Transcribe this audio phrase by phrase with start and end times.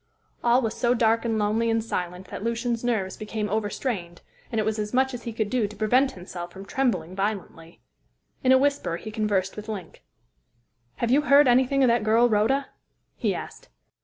[0.43, 4.57] All was so dark and lonely and silent that Lucian's nerves became over strained, and
[4.57, 7.81] it was as much as he could do to prevent himself from trembling violently.
[8.43, 10.03] In a whisper he conversed with Link.
[10.95, 12.69] "Have you heard anything of that girl Rhoda?"
[13.15, 13.69] he asked.